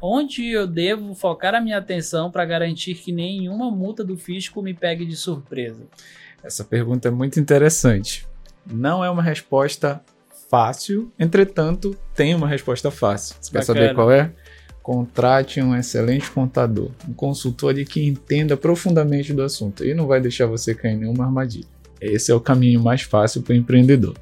onde 0.00 0.48
eu 0.48 0.66
devo 0.66 1.14
focar 1.14 1.54
a 1.54 1.60
minha 1.60 1.78
atenção 1.78 2.30
para 2.30 2.44
garantir 2.44 2.94
que 2.94 3.12
nenhuma 3.12 3.70
multa 3.70 4.02
do 4.02 4.16
fisco 4.16 4.62
me 4.62 4.74
pegue 4.74 5.04
de 5.04 5.16
surpresa? 5.16 5.82
Essa 6.42 6.64
pergunta 6.64 7.08
é 7.08 7.10
muito 7.10 7.38
interessante. 7.38 8.26
Não 8.66 9.04
é 9.04 9.10
uma 9.10 9.22
resposta 9.22 10.02
fácil, 10.50 11.12
entretanto, 11.18 11.96
tem 12.14 12.34
uma 12.34 12.48
resposta 12.48 12.90
fácil. 12.90 13.36
Você 13.40 13.52
Bacana. 13.52 13.78
quer 13.78 13.82
saber 13.82 13.94
qual 13.94 14.10
é? 14.10 14.32
Contrate 14.82 15.60
um 15.60 15.76
excelente 15.76 16.30
contador, 16.30 16.90
um 17.08 17.12
consultor 17.12 17.70
ali 17.70 17.84
que 17.84 18.02
entenda 18.02 18.56
profundamente 18.56 19.32
do 19.32 19.42
assunto 19.42 19.84
e 19.84 19.94
não 19.94 20.06
vai 20.06 20.20
deixar 20.20 20.46
você 20.46 20.74
cair 20.74 20.94
em 20.94 21.00
nenhuma 21.00 21.24
armadilha. 21.26 21.68
Esse 22.00 22.30
é 22.30 22.34
o 22.34 22.40
caminho 22.40 22.80
mais 22.80 23.02
fácil 23.02 23.42
para 23.42 23.52
o 23.52 23.56
empreendedor. 23.56 24.16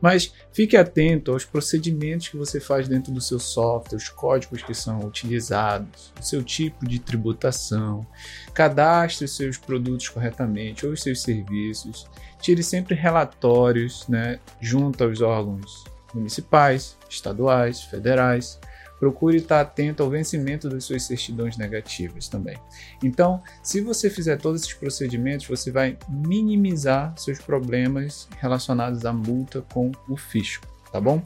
Mas 0.00 0.32
fique 0.52 0.76
atento 0.76 1.32
aos 1.32 1.44
procedimentos 1.44 2.28
que 2.28 2.36
você 2.36 2.60
faz 2.60 2.88
dentro 2.88 3.12
do 3.12 3.20
seu 3.20 3.38
software, 3.38 3.96
os 3.96 4.08
códigos 4.08 4.62
que 4.62 4.74
são 4.74 5.00
utilizados, 5.00 6.12
o 6.20 6.22
seu 6.22 6.42
tipo 6.42 6.86
de 6.86 6.98
tributação, 6.98 8.06
cadastre 8.52 9.28
seus 9.28 9.56
produtos 9.56 10.08
corretamente 10.08 10.84
ou 10.84 10.92
os 10.92 11.02
seus 11.02 11.22
serviços, 11.22 12.06
tire 12.40 12.62
sempre 12.62 12.94
relatórios 12.94 14.06
né, 14.08 14.40
junto 14.60 15.04
aos 15.04 15.20
órgãos 15.20 15.84
municipais, 16.12 16.96
estaduais, 17.08 17.82
federais 17.82 18.58
procure 19.02 19.38
estar 19.38 19.60
atento 19.60 20.00
ao 20.00 20.08
vencimento 20.08 20.68
das 20.68 20.84
suas 20.84 21.02
certidões 21.02 21.56
negativas 21.56 22.28
também. 22.28 22.56
Então, 23.02 23.42
se 23.60 23.80
você 23.80 24.08
fizer 24.08 24.36
todos 24.36 24.60
esses 24.62 24.74
procedimentos, 24.74 25.44
você 25.44 25.72
vai 25.72 25.98
minimizar 26.08 27.12
seus 27.18 27.40
problemas 27.40 28.28
relacionados 28.38 29.04
à 29.04 29.12
multa 29.12 29.60
com 29.74 29.90
o 30.08 30.16
fisco, 30.16 30.68
tá 30.92 31.00
bom? 31.00 31.20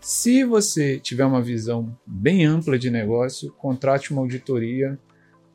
Se 0.00 0.44
você 0.44 1.00
tiver 1.00 1.24
uma 1.24 1.42
visão 1.42 1.92
bem 2.06 2.46
ampla 2.46 2.78
de 2.78 2.92
negócio, 2.92 3.50
contrate 3.54 4.12
uma 4.12 4.22
auditoria 4.22 4.96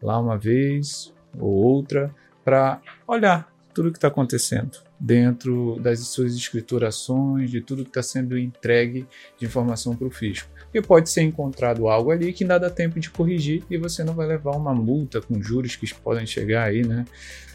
lá 0.02 0.20
uma 0.20 0.38
vez 0.38 1.14
ou 1.40 1.54
outra 1.54 2.14
para 2.44 2.82
olhar 3.08 3.50
tudo 3.74 3.90
o 3.90 3.92
que 3.92 3.98
está 3.98 4.08
acontecendo 4.08 4.80
dentro 5.00 5.80
das 5.80 6.00
suas 6.00 6.36
escriturações, 6.36 7.50
de 7.50 7.62
tudo 7.62 7.84
que 7.84 7.90
está 7.90 8.04
sendo 8.04 8.38
entregue 8.38 9.08
de 9.38 9.46
informação 9.46 9.96
para 9.96 10.08
o 10.08 10.12
fisco. 10.12 10.50
E 10.74 10.82
pode 10.82 11.10
ser 11.10 11.22
encontrado 11.22 11.88
algo 11.88 12.12
ali 12.12 12.32
que 12.32 12.44
ainda 12.44 12.60
dá 12.60 12.70
tempo 12.70 13.00
de 13.00 13.10
corrigir 13.10 13.64
e 13.70 13.78
você 13.78 14.04
não 14.04 14.14
vai 14.14 14.28
levar 14.28 14.52
uma 14.52 14.74
multa 14.74 15.22
com 15.22 15.42
juros 15.42 15.76
que 15.76 15.94
podem 15.96 16.26
chegar 16.26 16.70
aí, 16.70 16.86
né? 16.86 17.06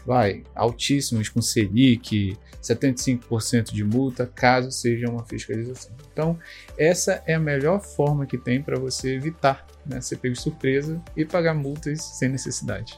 Vai, 0.05 0.43
altíssimos 0.55 1.27
com 1.27 1.41
Selic, 1.41 2.37
75% 2.61 3.73
de 3.73 3.83
multa, 3.83 4.25
caso 4.25 4.71
seja 4.71 5.09
uma 5.09 5.25
fiscalização. 5.25 5.95
Então, 6.13 6.37
essa 6.77 7.21
é 7.25 7.33
a 7.33 7.39
melhor 7.39 7.81
forma 7.81 8.25
que 8.25 8.37
tem 8.37 8.61
para 8.61 8.79
você 8.79 9.15
evitar 9.15 9.65
né, 9.85 10.01
ser 10.01 10.17
pego 10.17 10.35
de 10.35 10.41
surpresa 10.41 11.01
e 11.15 11.25
pagar 11.25 11.53
multas 11.53 12.01
sem 12.01 12.29
necessidade. 12.29 12.93